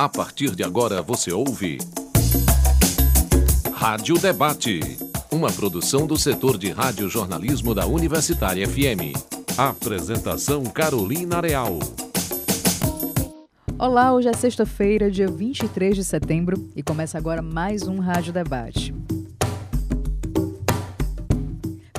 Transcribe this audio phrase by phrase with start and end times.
[0.00, 1.76] A partir de agora você ouve.
[3.74, 4.80] Rádio Debate.
[5.30, 9.12] Uma produção do setor de rádio-jornalismo da Universitária FM.
[9.58, 11.78] Apresentação Carolina Real.
[13.78, 18.94] Olá, hoje é sexta-feira, dia 23 de setembro, e começa agora mais um Rádio Debate.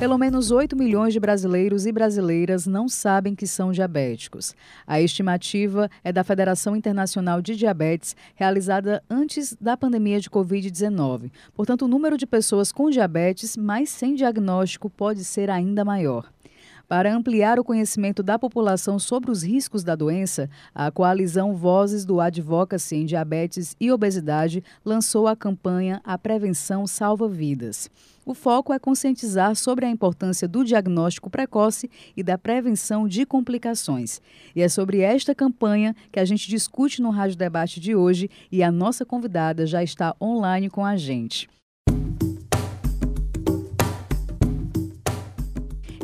[0.02, 4.56] Pelo menos 8 milhões de brasileiros e brasileiras não sabem que são diabéticos.
[4.88, 11.32] A estimativa é da Federação Internacional de Diabetes, realizada antes da pandemia de Covid-19.
[11.54, 16.32] Portanto, o número de pessoas com diabetes, mas sem diagnóstico, pode ser ainda maior.
[16.92, 22.20] Para ampliar o conhecimento da população sobre os riscos da doença, a coalizão Vozes do
[22.20, 27.90] Advocacy em Diabetes e Obesidade lançou a campanha A Prevenção Salva Vidas.
[28.26, 34.20] O foco é conscientizar sobre a importância do diagnóstico precoce e da prevenção de complicações.
[34.54, 38.62] E é sobre esta campanha que a gente discute no Rádio Debate de hoje e
[38.62, 41.48] a nossa convidada já está online com a gente.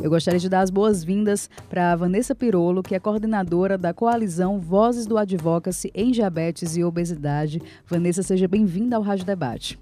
[0.00, 5.06] Eu gostaria de dar as boas-vindas para Vanessa Pirolo, que é coordenadora da coalizão Vozes
[5.06, 7.60] do Advocacy em Diabetes e Obesidade.
[7.84, 9.78] Vanessa, seja bem-vinda ao Rádio Debate.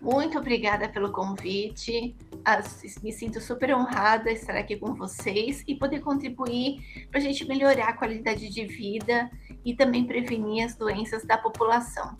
[0.00, 2.12] Muito obrigada pelo convite.
[3.04, 7.90] Me sinto super honrada estar aqui com vocês e poder contribuir para a gente melhorar
[7.90, 9.30] a qualidade de vida
[9.64, 12.16] e também prevenir as doenças da população.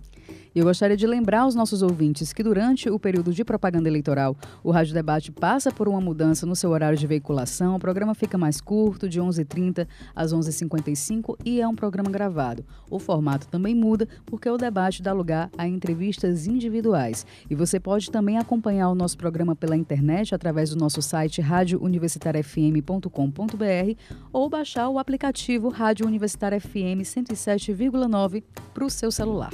[0.54, 4.36] E eu gostaria de lembrar aos nossos ouvintes que durante o período de propaganda eleitoral,
[4.62, 7.76] o Rádio Debate passa por uma mudança no seu horário de veiculação.
[7.76, 12.64] O programa fica mais curto, de 11h30 às 11h55 e é um programa gravado.
[12.90, 17.24] O formato também muda porque o debate dá lugar a entrevistas individuais.
[17.48, 23.96] E você pode também acompanhar o nosso programa pela internet através do nosso site radiouniversitariafm.com.br
[24.32, 28.42] ou baixar o aplicativo Rádio Universitária FM 107,9
[28.74, 29.50] para o seu celular.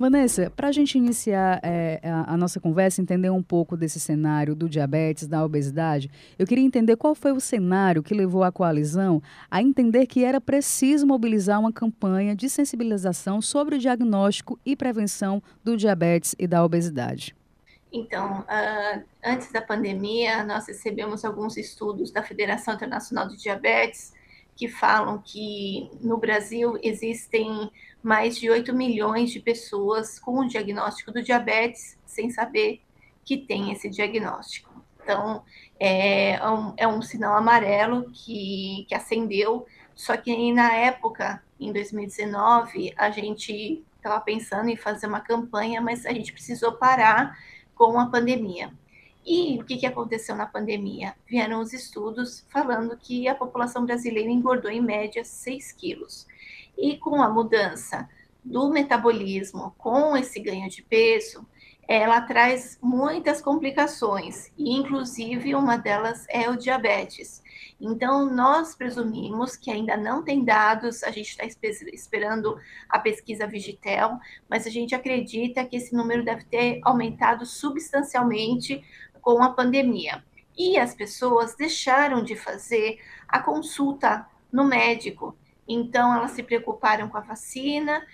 [0.00, 4.54] Vanessa, para a gente iniciar é, a, a, nossa conversa, entender um pouco desse cenário
[4.54, 9.22] do diabetes, da obesidade, eu queria entender qual foi o cenário que levou a coalizão
[9.50, 15.42] a entender que era preciso mobilizar uma campanha de sensibilização sobre o diagnóstico e prevenção
[15.62, 17.36] do diabetes e da obesidade.
[17.92, 24.14] Então, uh, antes da pandemia, nós recebemos alguns estudos da Federação Internacional de Diabetes
[24.60, 27.70] que falam que no Brasil existem
[28.02, 32.82] mais de 8 milhões de pessoas com o diagnóstico do diabetes sem saber
[33.24, 34.84] que tem esse diagnóstico.
[35.02, 35.42] Então,
[35.78, 42.92] é um, é um sinal amarelo que, que acendeu, só que na época, em 2019,
[42.98, 47.34] a gente estava pensando em fazer uma campanha, mas a gente precisou parar
[47.74, 48.70] com a pandemia.
[49.24, 51.14] E o que, que aconteceu na pandemia?
[51.26, 56.26] Vieram os estudos falando que a população brasileira engordou em média 6 quilos.
[56.76, 58.08] E com a mudança
[58.44, 61.46] do metabolismo, com esse ganho de peso,
[61.86, 67.42] ela traz muitas complicações, e inclusive uma delas é o diabetes.
[67.80, 71.44] Então, nós presumimos que ainda não tem dados, a gente está
[71.92, 72.56] esperando
[72.88, 78.84] a pesquisa Vigitel, mas a gente acredita que esse número deve ter aumentado substancialmente
[79.20, 80.24] com a pandemia.
[80.56, 82.98] E as pessoas deixaram de fazer
[83.28, 85.36] a consulta no médico.
[85.66, 88.04] Então, elas se preocuparam com a vacina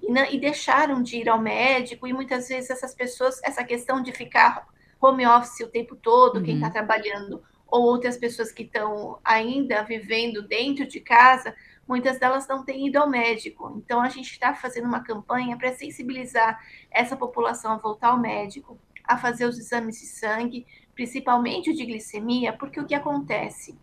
[0.00, 2.06] e, e deixaram de ir ao médico.
[2.06, 4.66] E muitas vezes essas pessoas, essa questão de ficar
[5.00, 6.42] home office o tempo todo, uhum.
[6.44, 11.54] quem está trabalhando, ou outras pessoas que estão ainda vivendo dentro de casa,
[11.86, 13.74] muitas delas não têm ido ao médico.
[13.76, 16.58] Então, a gente está fazendo uma campanha para sensibilizar
[16.90, 21.84] essa população a voltar ao médico a fazer os exames de sangue, principalmente o de
[21.84, 23.78] glicemia, porque o que acontece?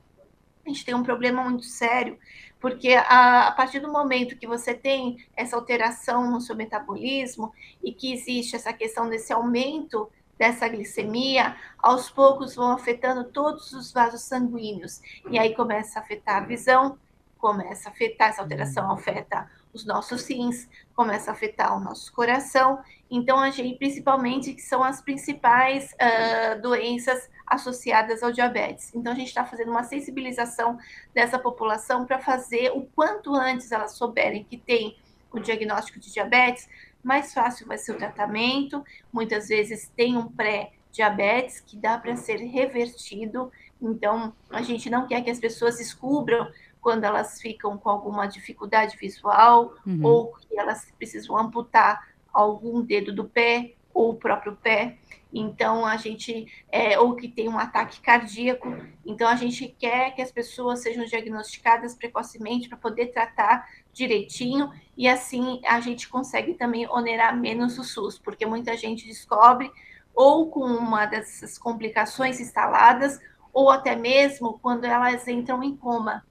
[0.65, 2.17] A gente tem um problema muito sério,
[2.59, 7.51] porque a, a, partir do momento que você tem essa alteração no seu metabolismo
[7.83, 13.91] e que existe essa questão desse aumento dessa glicemia, aos poucos vão afetando todos os
[13.91, 14.99] vasos sanguíneos.
[15.29, 16.97] E aí começa a afetar a visão,
[17.37, 22.79] começa a afetar, essa alteração afeta os nossos rins, começa a afetar o nosso coração.
[23.09, 28.93] Então, a gente, principalmente, que são as principais uh, doenças associadas ao diabetes.
[28.95, 30.77] Então, a gente está fazendo uma sensibilização
[31.13, 34.97] dessa população para fazer o quanto antes elas souberem que tem
[35.31, 36.67] o diagnóstico de diabetes,
[37.03, 38.83] mais fácil vai ser o tratamento.
[39.11, 43.51] Muitas vezes tem um pré-diabetes que dá para ser revertido.
[43.81, 46.47] Então, a gente não quer que as pessoas descubram
[46.81, 50.03] quando elas ficam com alguma dificuldade visual uhum.
[50.03, 54.97] ou que elas precisam amputar algum dedo do pé ou o próprio pé.
[55.33, 58.75] então a gente é, ou que tem um ataque cardíaco,
[59.05, 65.07] então a gente quer que as pessoas sejam diagnosticadas precocemente para poder tratar direitinho e
[65.07, 69.71] assim a gente consegue também onerar menos o SUS, porque muita gente descobre
[70.13, 73.19] ou com uma dessas complicações instaladas
[73.53, 76.25] ou até mesmo quando elas entram em coma.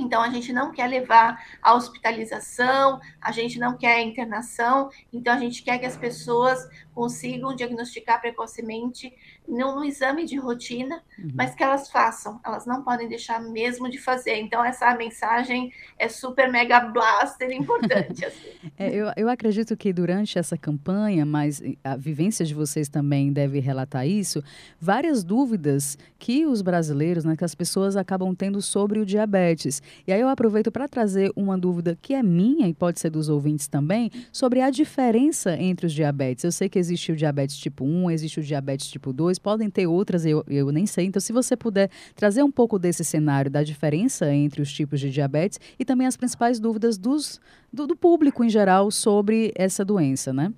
[0.00, 5.38] Então, a gente não quer levar a hospitalização, a gente não quer internação, então a
[5.38, 6.58] gente quer que as pessoas
[6.94, 9.12] consigam diagnosticar precocemente
[9.46, 11.30] no, exame de rotina, uhum.
[11.34, 14.36] mas que elas façam, elas não podem deixar mesmo de fazer.
[14.36, 18.24] Então, essa mensagem é super mega blaster importante.
[18.26, 18.48] Assim.
[18.78, 23.58] é, eu, eu acredito que durante essa campanha, mas a vivência de vocês também deve
[23.60, 24.42] relatar isso,
[24.80, 29.82] várias dúvidas que os brasileiros, né, que as pessoas acabam tendo sobre o diabetes.
[30.06, 33.28] E aí eu aproveito para trazer uma dúvida que é minha e pode ser dos
[33.28, 36.44] ouvintes também, sobre a diferença entre os diabetes.
[36.44, 39.86] Eu sei que existe o diabetes tipo 1, existe o diabetes tipo 2, podem ter
[39.86, 41.06] outras, eu, eu nem sei.
[41.06, 45.10] Então, se você puder trazer um pouco desse cenário da diferença entre os tipos de
[45.10, 47.40] diabetes e também as principais dúvidas dos,
[47.72, 50.52] do, do público em geral sobre essa doença, né?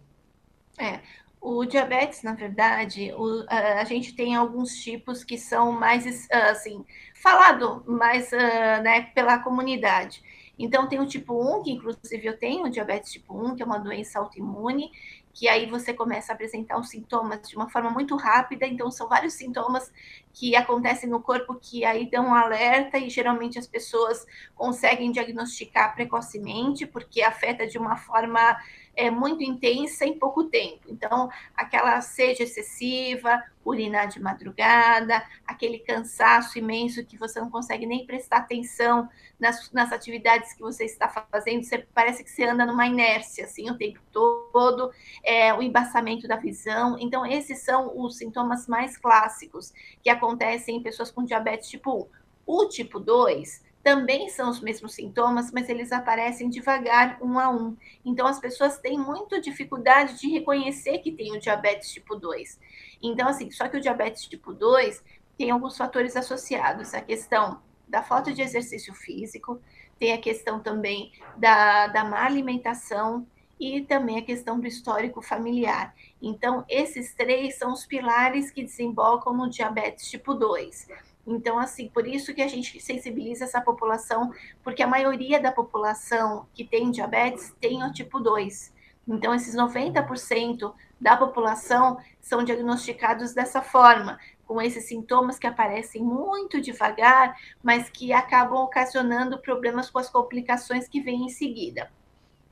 [0.79, 1.01] É,
[1.43, 6.85] o diabetes, na verdade, o, a, gente tem alguns tipos que são mais, assim,
[7.15, 10.23] falado mais uh, né, pela comunidade.
[10.57, 13.67] Então, tem o tipo 1, que inclusive eu tenho, o diabetes tipo 1, que é
[13.67, 14.93] uma doença autoimune,
[15.32, 19.08] que aí você começa a apresentar os sintomas de uma forma muito rápida, então são
[19.08, 19.93] vários sintomas
[20.32, 25.94] que acontecem no corpo que aí dão um alerta e geralmente as pessoas conseguem diagnosticar
[25.94, 28.56] precocemente, porque afeta de uma forma
[28.94, 30.83] é, muito intensa em pouco tempo.
[30.89, 38.05] Então, aquela sede excessiva, urinar de madrugada, aquele cansaço imenso que você não consegue nem
[38.06, 39.09] prestar atenção
[39.39, 43.71] nas, nas atividades que você está fazendo, você parece que você anda numa inércia assim
[43.71, 44.91] o tempo todo,
[45.25, 46.97] é, o embaçamento da visão.
[46.99, 49.73] Então, esses são os sintomas mais clássicos
[50.03, 52.23] que acontecem em pessoas com diabetes tipo 1.
[52.44, 57.76] O tipo 2 também são os mesmos sintomas, mas eles aparecem devagar, um a um.
[58.05, 62.61] Então, as pessoas têm muita dificuldade de reconhecer que tem o diabetes tipo 2.
[63.02, 65.02] Então, assim, só que o diabetes tipo 2
[65.37, 66.94] tem alguns fatores associados.
[66.94, 67.61] A questão
[67.93, 69.61] da falta de exercício físico,
[69.99, 73.26] tem a questão também da, da má alimentação
[73.61, 75.94] e também a questão do histórico familiar.
[76.20, 80.88] Então, esses três são os pilares que desembocam no diabetes tipo 2.
[81.27, 84.33] Então, assim, por isso que a gente sensibiliza essa população,
[84.63, 88.73] porque a maioria da população que tem diabetes tem o tipo 2.
[89.07, 96.61] Então, esses 90% da população são diagnosticados dessa forma, com esses sintomas que aparecem muito
[96.61, 101.91] devagar, mas que acabam ocasionando problemas com as complicações que vêm em seguida.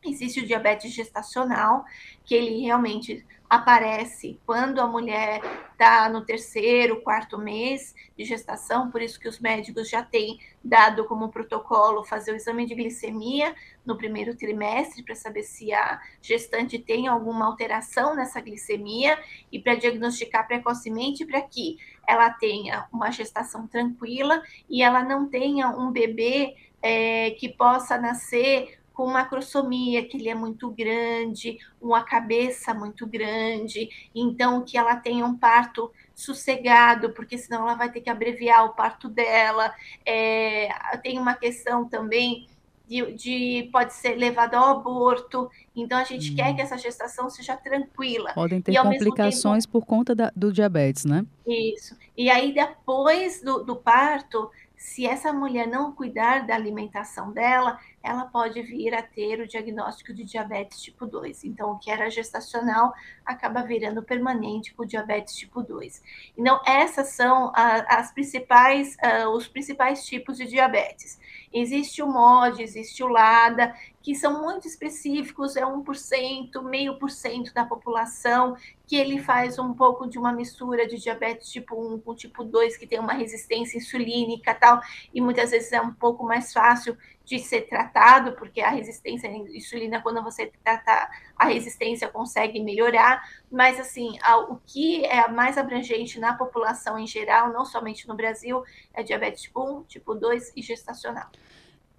[0.05, 1.85] Existe o diabetes gestacional,
[2.25, 5.43] que ele realmente aparece quando a mulher
[5.73, 11.05] está no terceiro, quarto mês de gestação, por isso que os médicos já têm dado
[11.06, 13.52] como protocolo fazer o exame de glicemia
[13.85, 19.19] no primeiro trimestre para saber se a gestante tem alguma alteração nessa glicemia
[19.50, 21.76] e para diagnosticar precocemente para que
[22.06, 28.79] ela tenha uma gestação tranquila e ela não tenha um bebê é, que possa nascer
[28.92, 35.25] com macrosomia, que ele é muito grande, uma cabeça muito grande, então que ela tenha
[35.25, 39.72] um parto sossegado, porque senão ela vai ter que abreviar o parto dela.
[40.04, 40.68] É,
[41.02, 42.47] tem uma questão também
[42.90, 46.35] de, de, pode ser levado ao aborto, então a gente hum.
[46.35, 48.32] quer que essa gestação seja tranquila.
[48.35, 51.25] Podem ter e, complicações tempo, por conta da, do diabetes, né?
[51.47, 51.97] Isso.
[52.16, 58.25] E aí, depois do, do parto, se essa mulher não cuidar da alimentação dela, ela
[58.25, 61.45] pode vir a ter o diagnóstico de diabetes tipo 2.
[61.45, 62.92] Então, o que era gestacional
[63.25, 66.02] acaba virando permanente com diabetes tipo 2.
[66.37, 71.19] Então, essas são as principais, uh, os principais tipos de diabetes.
[71.52, 77.52] Existe o MOD, existe o LADA, que são muito específicos, é 1%, meio por cento
[77.52, 82.14] da população, que ele faz um pouco de uma mistura de diabetes tipo 1 com
[82.14, 84.80] tipo 2, que tem uma resistência insulínica tal,
[85.12, 89.33] e muitas vezes é um pouco mais fácil de ser tratado, porque a resistência à
[89.33, 96.19] insulina, quando você trata a resistência, consegue melhorar, mas assim, o que é mais abrangente
[96.19, 98.62] na população em geral, não somente no Brasil,
[98.95, 101.28] é diabetes tipo 1, tipo 2 e gestacional.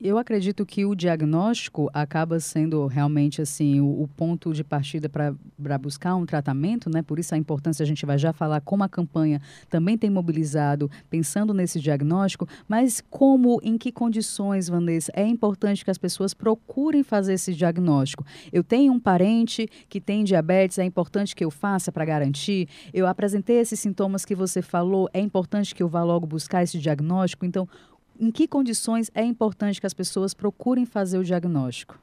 [0.03, 5.77] Eu acredito que o diagnóstico acaba sendo realmente assim o, o ponto de partida para
[5.77, 7.03] buscar um tratamento, né?
[7.03, 9.39] Por isso a importância a gente vai já falar como a campanha
[9.69, 15.91] também tem mobilizado pensando nesse diagnóstico, mas como, em que condições, Vanessa, é importante que
[15.91, 18.25] as pessoas procurem fazer esse diagnóstico.
[18.51, 22.67] Eu tenho um parente que tem diabetes, é importante que eu faça para garantir.
[22.91, 26.79] Eu apresentei esses sintomas que você falou, é importante que eu vá logo buscar esse
[26.79, 27.45] diagnóstico.
[27.45, 27.69] Então,
[28.21, 31.99] em que condições é importante que as pessoas procurem fazer o diagnóstico?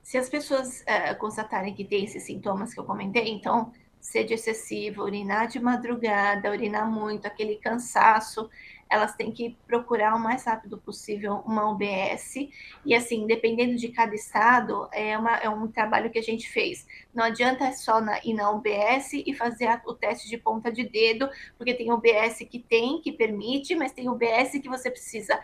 [0.00, 5.02] Se as pessoas uh, constatarem que tem esses sintomas que eu comentei, então, sede excessiva,
[5.02, 8.48] urinar de madrugada, urinar muito, aquele cansaço,
[8.88, 12.48] elas têm que procurar o mais rápido possível uma UBS.
[12.84, 16.86] E assim, dependendo de cada estado, é, uma, é um trabalho que a gente fez.
[17.14, 20.84] Não adianta só na, ir na UBS e fazer a, o teste de ponta de
[20.84, 21.28] dedo,
[21.58, 25.38] porque tem UBS que tem, que permite, mas tem UBS que você precisa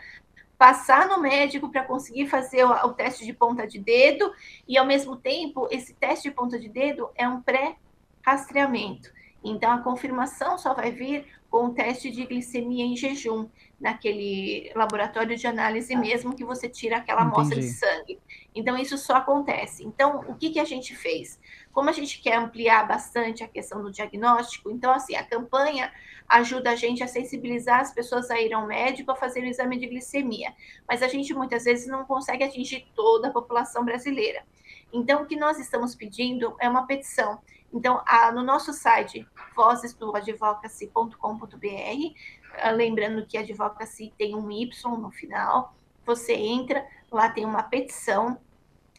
[0.57, 4.31] passar no médico para conseguir fazer o, o, teste de ponta de dedo,
[4.65, 9.12] e ao mesmo tempo, esse teste de ponta de dedo é um pré-rastreamento.
[9.43, 13.47] Então, a confirmação só vai vir com o teste de glicemia em jejum,
[13.79, 17.35] naquele laboratório de análise mesmo que você tira aquela Entendi.
[17.35, 18.19] amostra de sangue.
[18.55, 19.83] Então, isso só acontece.
[19.83, 21.39] Então, o que, que a gente fez?
[21.71, 25.91] Como a gente quer ampliar bastante a questão do diagnóstico, então, assim, a campanha
[26.27, 29.77] ajuda a gente a sensibilizar as pessoas a ir ao médico a fazer o exame
[29.77, 30.53] de glicemia.
[30.87, 34.43] Mas a gente muitas vezes não consegue atingir toda a população brasileira.
[34.91, 37.39] Então, o que nós estamos pedindo é uma petição
[37.73, 42.13] então, a, no nosso site, vozesdoadvocacy.com.br,
[42.61, 45.73] ah, lembrando que advocacy tem um Y no final,
[46.05, 48.37] você entra, lá tem uma petição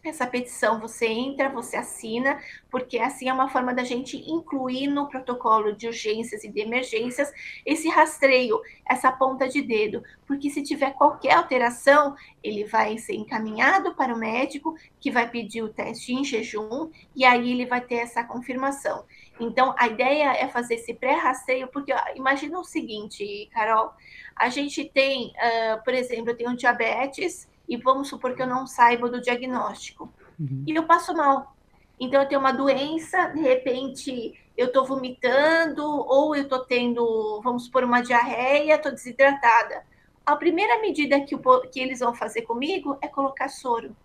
[0.08, 5.08] essa petição você entra, você assina, porque assim é uma forma da gente incluir no
[5.08, 7.32] protocolo de urgências e de emergências
[7.64, 13.94] esse rastreio, essa ponta de dedo, porque se tiver qualquer alteração, ele vai ser encaminhado
[13.94, 17.96] para o médico, que vai pedir o teste em jejum, e aí ele vai ter
[17.96, 19.04] essa confirmação.
[19.38, 23.92] Então, a ideia é fazer esse pré-rastreio, porque ó, imagina o seguinte, Carol,
[24.37, 28.66] a gente tem, uh, por exemplo, eu tenho diabetes, e vamos supor que eu não
[28.66, 30.12] saiba do diagnóstico.
[30.38, 30.64] Uhum.
[30.66, 31.54] E eu passo mal.
[31.99, 37.64] Então, eu tenho uma doença, de repente eu estou vomitando, ou eu estou tendo, vamos
[37.64, 39.85] supor, uma diarreia, estou desidratada.
[40.25, 43.97] A primeira medida que, o, que, eles vão fazer comigo é colocar soro.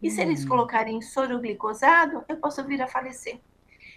[0.00, 0.14] E uhum.
[0.14, 0.48] se eles uhum.
[0.48, 3.40] colocarem soro glicosado, eu posso vir a falecer.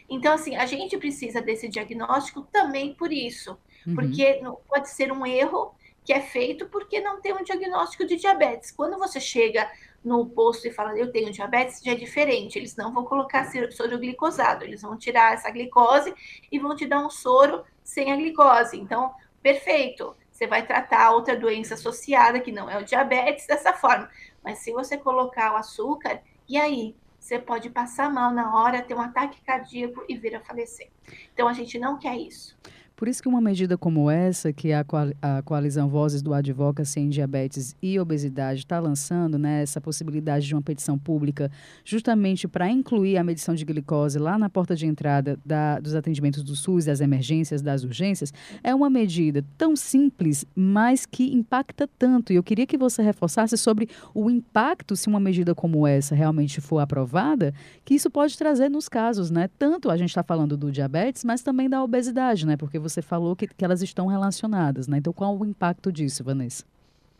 [0.09, 3.57] Então, assim, a gente precisa desse diagnóstico também por isso.
[3.85, 3.95] Uhum.
[3.95, 5.73] Porque pode ser um erro
[6.05, 8.71] que é feito porque não tem um diagnóstico de diabetes.
[8.71, 9.69] Quando você chega
[10.03, 12.59] no posto e fala, eu tenho diabetes, já é diferente.
[12.59, 16.13] Eles não vão colocar soro glicosado, eles vão tirar essa glicose
[16.51, 18.77] e vão te dar um soro sem a glicose.
[18.77, 20.15] Então, perfeito.
[20.31, 24.09] Você vai tratar outra doença associada, que não é o diabetes, dessa forma.
[24.43, 26.95] Mas se você colocar o açúcar, e aí?
[27.17, 30.91] Você pode passar mal na hora, ter um ataque cardíaco e vir a falecer.
[31.33, 32.55] Então, a gente não quer isso.
[32.95, 34.85] Por isso que uma medida como essa, que a,
[35.21, 40.55] a Coalizão Vozes do Advocacy em Diabetes e Obesidade está lançando, né, essa possibilidade de
[40.55, 41.51] uma petição pública,
[41.83, 46.41] justamente para incluir a medição de glicose lá na porta de entrada da, dos atendimentos
[46.41, 48.33] do SUS, das emergências, das urgências,
[48.63, 52.31] é uma medida tão simples, mas que impacta tanto.
[52.31, 56.61] E eu queria que você reforçasse sobre o impacto, se uma medida como essa realmente
[56.61, 59.49] for aprovada, que isso pode trazer nos casos, né?
[59.59, 62.55] Tanto a gente está falando do diabetes, mas também da obesidade, né?
[62.55, 64.97] Porque você falou que, que elas estão relacionadas, né?
[64.97, 66.63] Então, qual o impacto disso, Vanessa?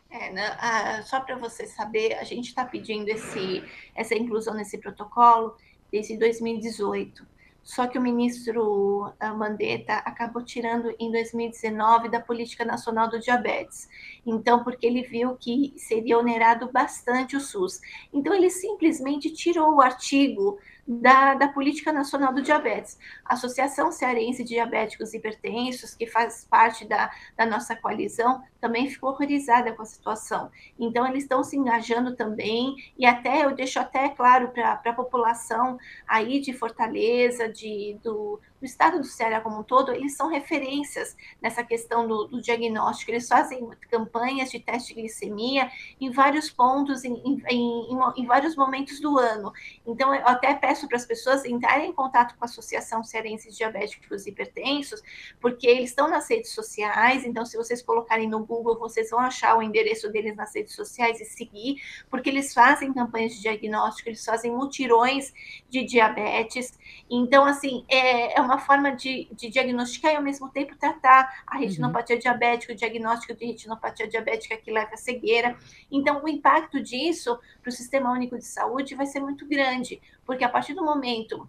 [0.08, 3.62] É, né, ah, só para você saber, a gente está pedindo esse,
[3.94, 5.56] essa inclusão nesse protocolo
[5.90, 7.26] desde 2018.
[7.62, 13.88] Só que o ministro ah, Mandetta acabou tirando em 2019 da Política Nacional do Diabetes.
[14.24, 17.80] Então, porque ele viu que seria onerado bastante o SUS.
[18.12, 22.98] Então, ele simplesmente tirou o artigo da, da Política Nacional do Diabetes.
[23.24, 28.88] A Associação Cearense de Diabéticos e Hipertensos, que faz parte da, da nossa coalizão, também
[28.88, 30.50] ficou horrorizada com a situação.
[30.78, 35.78] Então, eles estão se engajando também, e até eu deixo até claro para a população
[36.06, 41.16] aí de Fortaleza, de, do, do estado do Ceará como um todo, eles são referências
[41.40, 43.10] nessa questão do, do diagnóstico.
[43.10, 45.70] Eles fazem campanhas de teste de glicemia
[46.00, 49.52] em vários pontos, em, em, em, em vários momentos do ano.
[49.86, 53.56] Então, eu até peço para as pessoas entrarem em contato com a Associação Cearense de
[53.56, 55.02] Diabéticos e Hipertensos,
[55.40, 59.56] porque eles estão nas redes sociais, então se vocês colocarem no Google, vocês vão achar
[59.56, 61.76] o endereço deles nas redes sociais e seguir,
[62.10, 65.32] porque eles fazem campanhas de diagnóstico, eles fazem mutirões
[65.68, 66.78] de diabetes.
[67.10, 71.58] Então, assim, é, é uma forma de, de diagnosticar e ao mesmo tempo tratar a
[71.58, 72.20] retinopatia uhum.
[72.20, 75.56] diabética, o diagnóstico de retinopatia diabética que leva à cegueira.
[75.90, 80.44] Então, o impacto disso para o Sistema Único de Saúde vai ser muito grande, porque
[80.44, 81.48] a partir do momento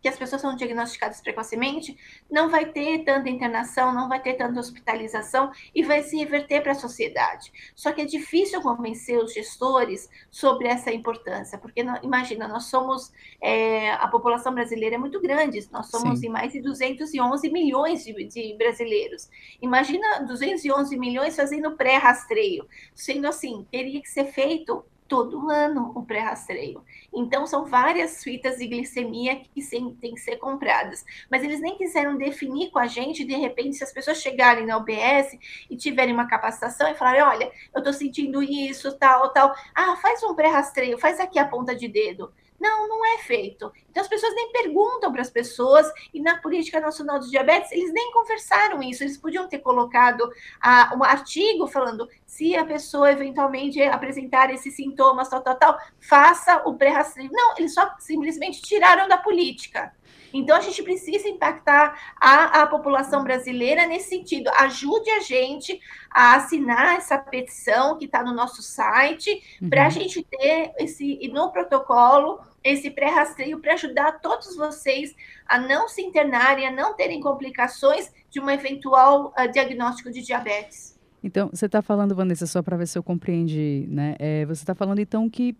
[0.00, 1.96] que as pessoas são diagnosticadas precocemente,
[2.30, 6.72] não vai ter tanta internação, não vai ter tanta hospitalização e vai se reverter para
[6.72, 7.52] a sociedade.
[7.74, 13.92] Só que é difícil convencer os gestores sobre essa importância, porque imagina, nós somos, é,
[13.92, 16.26] a população brasileira é muito grande, nós somos Sim.
[16.26, 19.28] em mais de 211 milhões de, de brasileiros.
[19.60, 26.84] Imagina 211 milhões fazendo pré-rastreio, sendo assim, teria que ser feito todo ano o pré-rastreio.
[27.12, 29.62] Então, são várias fitas de glicemia que
[30.00, 31.04] têm que ser compradas.
[31.30, 34.76] Mas eles nem quiseram definir com a gente, de repente, se as pessoas chegarem na
[34.76, 35.38] UBS
[35.70, 39.54] e tiverem uma capacitação e falarem: olha, eu estou sentindo isso, tal, tal.
[39.74, 42.32] Ah, faz um pré-rastreio, faz aqui a ponta de dedo.
[42.60, 43.70] Não, não é feito.
[43.90, 47.92] Então as pessoas nem perguntam para as pessoas, e na Política Nacional dos Diabetes, eles
[47.92, 49.02] nem conversaram isso.
[49.02, 50.28] Eles podiam ter colocado
[50.60, 56.62] ah, um artigo falando se a pessoa eventualmente apresentar esses sintomas, tal, tal, tal, faça
[56.66, 57.30] o pré-rastreio.
[57.32, 59.92] Não, eles só simplesmente tiraram da política.
[60.38, 64.50] Então, a gente precisa impactar a, a população brasileira nesse sentido.
[64.50, 69.70] Ajude a gente a assinar essa petição que está no nosso site, uhum.
[69.70, 75.14] para a gente ter esse, no protocolo, esse pré-rastreio para ajudar todos vocês
[75.46, 80.96] a não se internarem, a não terem complicações de um eventual uh, diagnóstico de diabetes.
[81.22, 84.14] Então, você está falando, Vanessa, só para ver se eu compreendi, né?
[84.18, 85.56] É, você está falando, então, que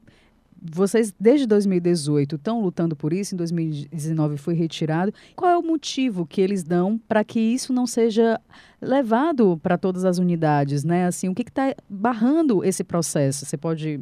[0.60, 5.12] vocês, desde 2018, estão lutando por isso, em 2019 foi retirado.
[5.34, 8.40] Qual é o motivo que eles dão para que isso não seja
[8.80, 10.82] levado para todas as unidades?
[10.84, 11.06] Né?
[11.06, 13.44] Assim, o que está barrando esse processo?
[13.44, 14.00] Você pode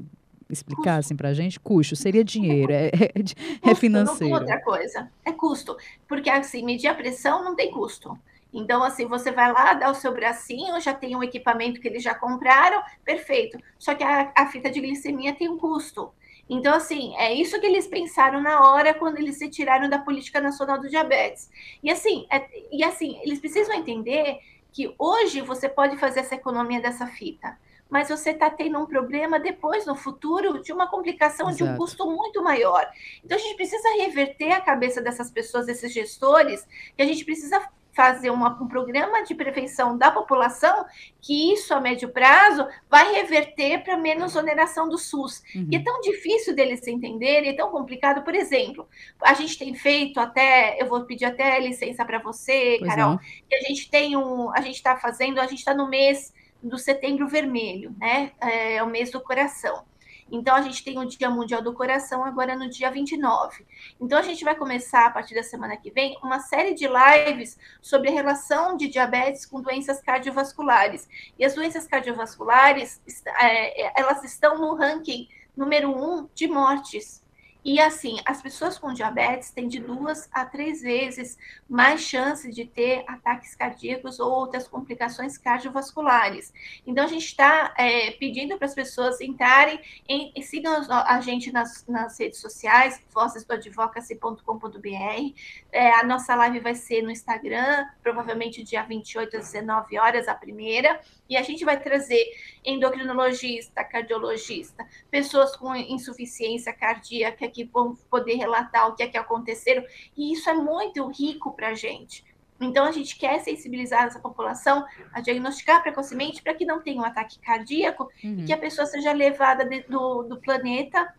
[0.48, 1.58] explicar assim para a gente?
[1.58, 4.32] Custo, seria dinheiro, é, é, é financeiro.
[4.32, 5.76] Não outra coisa, é custo.
[6.06, 8.16] Porque assim, medir a pressão não tem custo.
[8.52, 12.04] Então, assim, você vai lá, dá o seu bracinho, já tem um equipamento que eles
[12.04, 13.58] já compraram, perfeito.
[13.76, 16.12] Só que a, a fita de glicemia tem um custo.
[16.48, 20.40] Então, assim, é isso que eles pensaram na hora quando eles se tiraram da política
[20.40, 21.50] nacional do diabetes.
[21.82, 24.38] E assim, é, e assim, eles precisam entender
[24.72, 27.56] que hoje você pode fazer essa economia dessa fita,
[27.88, 31.64] mas você está tendo um problema depois, no futuro, de uma complicação Exato.
[31.64, 32.84] de um custo muito maior.
[33.24, 37.66] Então, a gente precisa reverter a cabeça dessas pessoas, desses gestores, que a gente precisa
[37.94, 40.84] fazer uma, um programa de prevenção da população,
[41.20, 45.42] que isso a médio prazo vai reverter para menos oneração do SUS.
[45.54, 45.68] Uhum.
[45.70, 48.22] E é tão difícil deles entenderem, é tão complicado.
[48.22, 48.88] Por exemplo,
[49.22, 53.18] a gente tem feito até, eu vou pedir até licença para você, pois Carol, não.
[53.18, 56.78] que a gente tem um, a gente está fazendo, a gente está no mês do
[56.78, 58.32] setembro vermelho, né?
[58.40, 59.84] É, é o mês do coração.
[60.30, 63.66] Então, a gente tem o Dia Mundial do Coração agora no dia 29.
[64.00, 67.58] Então, a gente vai começar, a partir da semana que vem, uma série de lives
[67.80, 71.08] sobre a relação de diabetes com doenças cardiovasculares.
[71.38, 73.00] E as doenças cardiovasculares,
[73.40, 77.23] é, elas estão no ranking número um de mortes
[77.64, 82.66] e assim, as pessoas com diabetes têm de duas a três vezes mais chance de
[82.66, 86.52] ter ataques cardíacos ou outras complicações cardiovasculares.
[86.86, 91.50] Então, a gente está é, pedindo para as pessoas entrarem em, e sigam a gente
[91.50, 95.34] nas, nas redes sociais, vocesdoadvocacy.com.br.
[95.72, 100.34] É, a nossa live vai ser no Instagram, provavelmente dia 28 às 19 horas, a
[100.34, 101.00] primeira.
[101.30, 102.22] E a gente vai trazer
[102.62, 109.84] endocrinologista, cardiologista, pessoas com insuficiência cardíaca que vão poder relatar o que é que aconteceram.
[110.16, 112.24] E isso é muito rico para a gente.
[112.60, 117.04] Então, a gente quer sensibilizar essa população a diagnosticar precocemente para que não tenha um
[117.04, 118.40] ataque cardíaco uhum.
[118.40, 121.12] e que a pessoa seja levada de, do, do planeta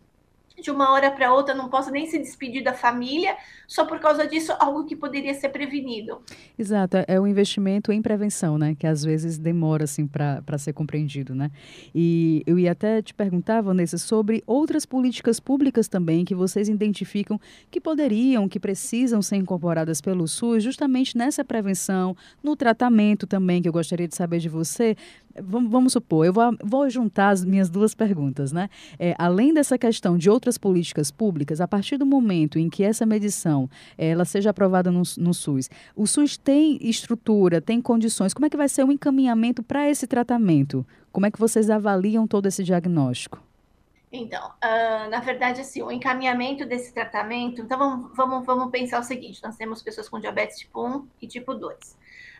[0.60, 4.26] de uma hora para outra não possa nem se despedir da família, só por causa
[4.26, 6.20] disso, algo que poderia ser prevenido.
[6.58, 8.74] Exato, é o investimento em prevenção, né?
[8.78, 11.50] Que às vezes demora assim para ser compreendido, né?
[11.94, 17.40] E eu ia até te perguntar, Vanessa, sobre outras políticas públicas também que vocês identificam
[17.70, 23.68] que poderiam, que precisam ser incorporadas pelo SUS, justamente nessa prevenção, no tratamento também, que
[23.68, 24.96] eu gostaria de saber de você,
[25.42, 28.68] vamos, vamos supor, eu vou, vou, juntar as minhas duas perguntas, né?
[28.98, 33.04] É, além dessa questão de outras políticas públicas, a partir do momento em que essa
[33.04, 33.68] medição
[33.98, 38.56] ela seja aprovada no, no SUS, o SUS tem estrutura, tem condições, como é que
[38.56, 40.86] vai ser o encaminhamento para esse tratamento?
[41.12, 43.42] Como é que vocês avaliam todo esse diagnóstico?
[44.12, 47.60] Então, uh, na verdade, assim, o encaminhamento desse tratamento.
[47.60, 51.26] Então, vamos, vamos, vamos pensar o seguinte: nós temos pessoas com diabetes tipo 1 e
[51.26, 51.96] tipo 2.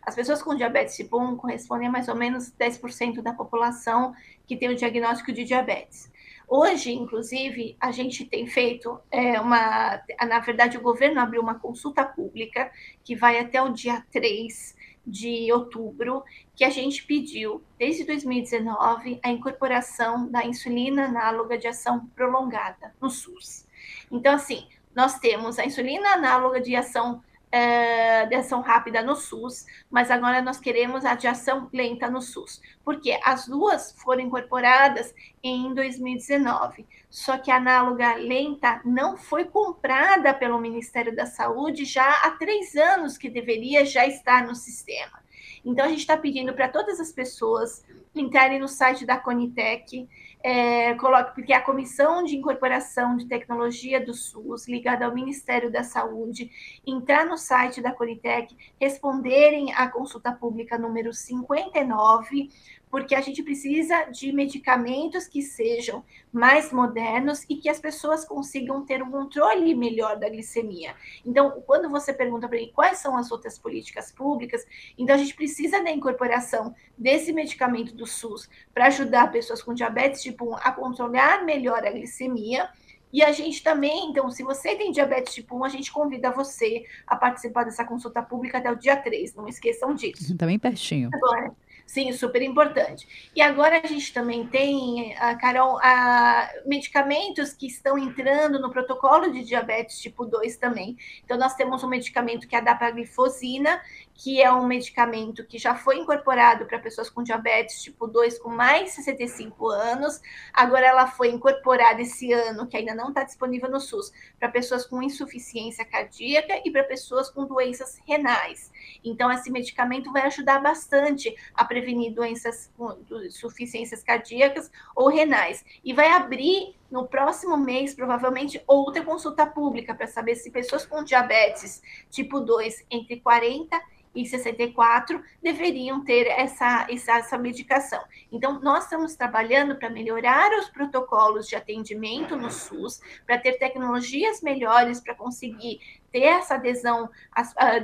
[0.06, 4.14] As pessoas com diabetes tipo 1 correspondem a mais ou menos 10% da população
[4.46, 6.08] que tem o diagnóstico de diabetes.
[6.48, 10.00] Hoje, inclusive, a gente tem feito é, uma.
[10.28, 12.70] Na verdade, o governo abriu uma consulta pública
[13.02, 16.22] que vai até o dia 3 de outubro,
[16.54, 23.10] que a gente pediu, desde 2019, a incorporação da insulina análoga de ação prolongada no
[23.10, 23.66] SUS.
[24.10, 29.66] Então, assim, nós temos a insulina análoga de ação é, de ação rápida no SUS,
[29.90, 35.14] mas agora nós queremos a de ação lenta no SUS, porque as duas foram incorporadas
[35.42, 42.10] em 2019, só que a análoga lenta não foi comprada pelo Ministério da Saúde já
[42.22, 45.24] há três anos que deveria já estar no sistema.
[45.64, 50.08] Então, a gente está pedindo para todas as pessoas entrarem no site da Conitec,
[50.48, 55.82] é, coloque, porque a Comissão de Incorporação de Tecnologia do SUS, ligada ao Ministério da
[55.82, 56.48] Saúde,
[56.86, 62.48] entrar no site da Conitec, responderem à consulta pública número 59,
[62.90, 68.84] porque a gente precisa de medicamentos que sejam mais modernos e que as pessoas consigam
[68.84, 70.94] ter um controle melhor da glicemia.
[71.24, 74.64] Então, quando você pergunta para mim quais são as outras políticas públicas,
[74.96, 80.22] então a gente precisa da incorporação desse medicamento do SUS para ajudar pessoas com diabetes
[80.22, 82.68] tipo 1 a controlar melhor a glicemia.
[83.12, 86.84] E a gente também, então, se você tem diabetes tipo 1, a gente convida você
[87.06, 89.34] a participar dessa consulta pública até o dia 3.
[89.34, 90.36] Não esqueçam disso.
[90.36, 91.08] Também pertinho.
[91.14, 91.54] Agora,
[91.86, 93.30] Sim, super importante.
[93.34, 99.32] E agora a gente também tem, a Carol, a, medicamentos que estão entrando no protocolo
[99.32, 100.96] de diabetes tipo 2 também.
[101.24, 103.80] Então, nós temos um medicamento que é a dapaglifosina,
[104.16, 108.48] que é um medicamento que já foi incorporado para pessoas com diabetes tipo 2 com
[108.48, 110.20] mais de 65 anos.
[110.52, 114.86] Agora ela foi incorporada esse ano, que ainda não está disponível no SUS, para pessoas
[114.86, 118.72] com insuficiência cardíaca e para pessoas com doenças renais.
[119.04, 125.64] Então, esse medicamento vai ajudar bastante a prevenir doenças com insuficiências cardíacas ou renais.
[125.84, 131.02] E vai abrir no próximo mês, provavelmente, outra consulta pública para saber se pessoas com
[131.02, 133.80] diabetes tipo 2 entre 40
[134.16, 138.02] e 64 deveriam ter essa, essa, essa medicação.
[138.32, 144.40] Então, nós estamos trabalhando para melhorar os protocolos de atendimento no SUS, para ter tecnologias
[144.40, 147.10] melhores para conseguir ter essa adesão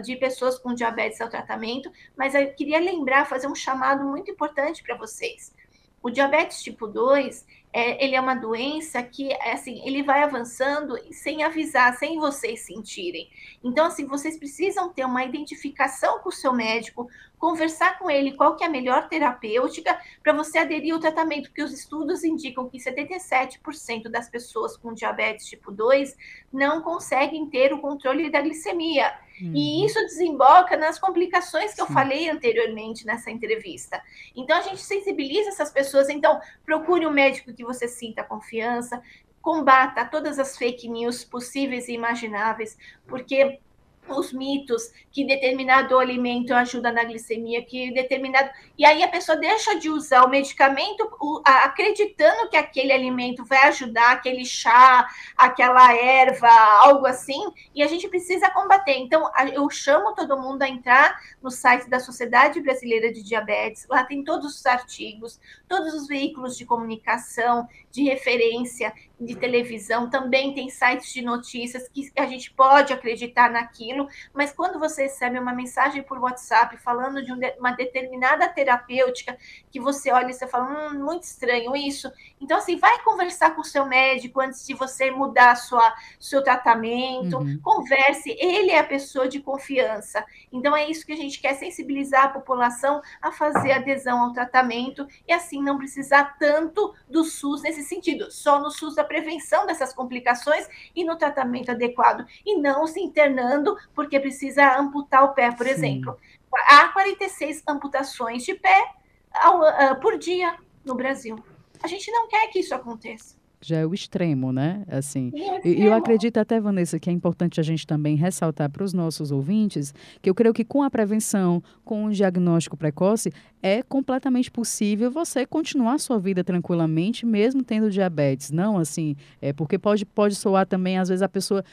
[0.02, 4.82] de pessoas com diabetes ao tratamento, mas eu queria lembrar, fazer um chamado muito importante
[4.82, 5.54] para vocês.
[6.02, 11.42] O diabetes tipo 2, é, ele é uma doença que, assim, ele vai avançando sem
[11.42, 13.30] avisar, sem vocês sentirem.
[13.64, 17.08] Então, assim, vocês precisam ter uma identificação com o seu médico,
[17.38, 21.62] conversar com ele qual que é a melhor terapêutica para você aderir ao tratamento, porque
[21.62, 26.16] os estudos indicam que 77% das pessoas com diabetes tipo 2
[26.52, 29.12] não conseguem ter o controle da glicemia.
[29.40, 29.52] Uhum.
[29.56, 31.82] E isso desemboca nas complicações que Sim.
[31.82, 34.00] eu falei anteriormente nessa entrevista.
[34.36, 36.08] Então, a gente sensibiliza essas pessoas.
[36.08, 39.02] Então, procure um médico que você sinta confiança,
[39.40, 43.60] combata todas as fake news possíveis e imagináveis, porque
[44.08, 48.50] os mitos que determinado alimento ajuda na glicemia, que determinado.
[48.76, 51.08] E aí a pessoa deixa de usar o medicamento
[51.44, 57.40] acreditando que aquele alimento vai ajudar, aquele chá, aquela erva, algo assim,
[57.74, 58.96] e a gente precisa combater.
[58.96, 64.04] Então, eu chamo todo mundo a entrar no site da Sociedade Brasileira de Diabetes, lá
[64.04, 70.68] tem todos os artigos, todos os veículos de comunicação, de referência, de televisão, também tem
[70.68, 76.02] sites de notícias que a gente pode acreditar naquilo, mas quando você recebe uma mensagem
[76.02, 79.36] por WhatsApp falando de uma determinada terapêutica,
[79.70, 82.10] que você olha e você fala, hum, muito estranho isso.
[82.40, 87.38] Então, assim, vai conversar com o seu médico antes de você mudar sua, seu tratamento,
[87.38, 87.60] uhum.
[87.62, 90.24] converse, ele é a pessoa de confiança.
[90.50, 95.06] Então, é isso que a gente quer sensibilizar a população a fazer adesão ao tratamento
[95.26, 99.92] e assim não precisar tanto do SUS nesse sentido, só no SUS da prevenção dessas
[99.92, 105.66] complicações e no tratamento adequado, e não se internando porque precisa amputar o pé, por
[105.66, 105.72] Sim.
[105.72, 106.18] exemplo.
[106.66, 108.90] Há 46 amputações de pé
[109.34, 111.36] ao, uh, por dia no Brasil.
[111.82, 114.84] A gente não quer que isso aconteça já é o extremo, né?
[114.88, 118.84] Assim, é e eu acredito até, Vanessa, que é importante a gente também ressaltar para
[118.84, 123.82] os nossos ouvintes que eu creio que com a prevenção, com o diagnóstico precoce, é
[123.82, 128.50] completamente possível você continuar a sua vida tranquilamente, mesmo tendo diabetes.
[128.50, 131.64] Não assim, é porque pode, pode soar também, às vezes, a pessoa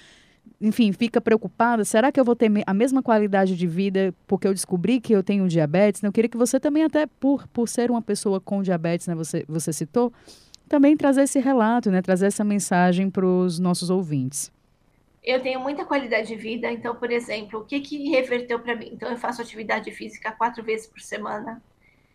[0.62, 4.54] enfim, fica preocupada, será que eu vou ter a mesma qualidade de vida porque eu
[4.54, 6.04] descobri que eu tenho diabetes?
[6.04, 9.46] Eu queria que você também, até por, por ser uma pessoa com diabetes, né, você,
[9.48, 10.12] você citou,
[10.70, 12.02] também trazer esse relato, né?
[12.02, 14.52] trazer essa mensagem para os nossos ouvintes.
[15.22, 18.90] Eu tenho muita qualidade de vida, então, por exemplo, o que, que reverteu para mim?
[18.94, 21.62] Então, eu faço atividade física quatro vezes por semana,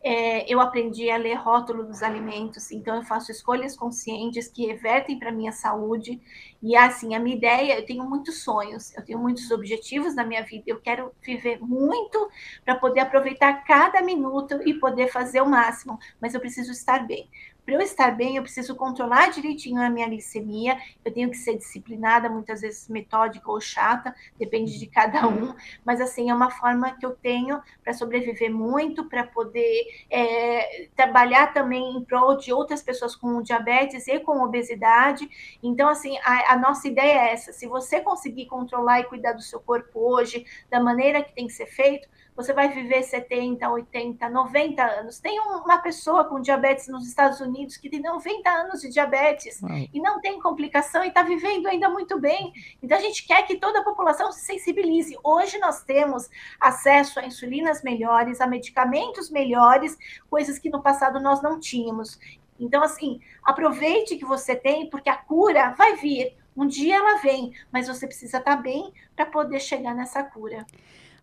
[0.06, 5.18] é, eu aprendi a ler rótulo dos alimentos, então eu faço escolhas conscientes que revertem
[5.18, 6.20] para minha saúde.
[6.62, 10.42] E assim, a minha ideia, eu tenho muitos sonhos, eu tenho muitos objetivos na minha
[10.42, 12.28] vida, eu quero viver muito
[12.66, 17.26] para poder aproveitar cada minuto e poder fazer o máximo, mas eu preciso estar bem.
[17.64, 21.56] Para eu estar bem, eu preciso controlar direitinho a minha glicemia, eu tenho que ser
[21.56, 26.92] disciplinada, muitas vezes metódica ou chata, depende de cada um, mas assim, é uma forma
[26.92, 32.82] que eu tenho para sobreviver muito, para poder é, trabalhar também em prol de outras
[32.82, 35.28] pessoas com diabetes e com obesidade.
[35.62, 39.42] Então, assim, a, a nossa ideia é essa: se você conseguir controlar e cuidar do
[39.42, 44.28] seu corpo hoje, da maneira que tem que ser feito, você vai viver 70, 80,
[44.28, 45.20] 90 anos.
[45.20, 49.70] Tem uma pessoa com diabetes nos Estados Unidos que tem 90 anos de diabetes Uau.
[49.92, 52.52] e não tem complicação e está vivendo ainda muito bem.
[52.82, 55.16] Então a gente quer que toda a população se sensibilize.
[55.22, 56.28] Hoje nós temos
[56.60, 59.96] acesso a insulinas melhores, a medicamentos melhores,
[60.28, 62.18] coisas que no passado nós não tínhamos.
[62.58, 66.36] Então, assim, aproveite que você tem, porque a cura vai vir.
[66.56, 70.64] Um dia ela vem, mas você precisa estar tá bem para poder chegar nessa cura.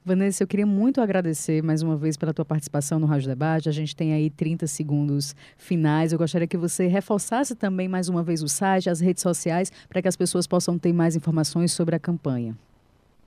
[0.03, 3.69] Vanessa, eu queria muito agradecer mais uma vez pela tua participação no Rádio Debate.
[3.69, 6.11] A gente tem aí 30 segundos finais.
[6.11, 10.01] Eu gostaria que você reforçasse também mais uma vez o site, as redes sociais, para
[10.01, 12.57] que as pessoas possam ter mais informações sobre a campanha.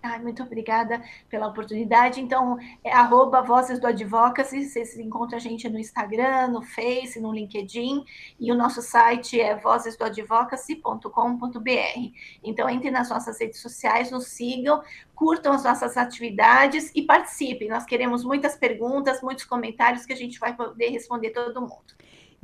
[0.07, 2.21] Ai, muito obrigada pela oportunidade.
[2.21, 7.33] Então, é arroba Vozes do Advocacy, vocês encontram a gente no Instagram, no Face, no
[7.33, 8.05] LinkedIn,
[8.39, 12.13] e o nosso site é vozesdoadvocacy.com.br.
[12.43, 14.83] Então, entrem nas nossas redes sociais, nos sigam,
[15.15, 17.71] curtam as nossas atividades e participem.
[17.71, 21.95] Nós queremos muitas perguntas, muitos comentários que a gente vai poder responder todo mundo.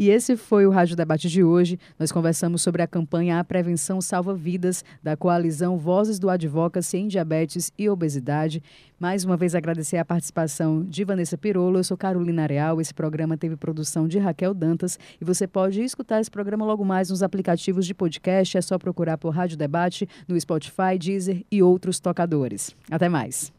[0.01, 1.79] E esse foi o Rádio Debate de hoje.
[1.99, 7.07] Nós conversamos sobre a campanha A Prevenção Salva Vidas da coalizão Vozes do Advocacy em
[7.07, 8.63] Diabetes e Obesidade.
[8.99, 11.79] Mais uma vez agradecer a participação de Vanessa Pirolo.
[11.79, 12.81] Eu sou Carolina Real.
[12.81, 17.11] Esse programa teve produção de Raquel Dantas e você pode escutar esse programa logo mais
[17.11, 18.57] nos aplicativos de podcast.
[18.57, 22.75] É só procurar por Rádio Debate no Spotify, Deezer e outros tocadores.
[22.91, 23.53] Até mais.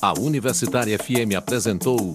[0.00, 2.14] A Universitária FM apresentou